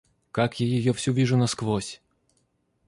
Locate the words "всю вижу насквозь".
0.93-2.01